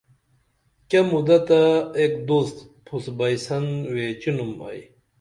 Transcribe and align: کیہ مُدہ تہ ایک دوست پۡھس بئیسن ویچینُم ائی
کیہ 0.89 1.03
مُدہ 1.09 1.37
تہ 1.47 1.61
ایک 1.99 2.13
دوست 2.27 2.55
پۡھس 2.85 3.05
بئیسن 3.17 3.65
ویچینُم 3.93 4.51
ائی 4.67 4.81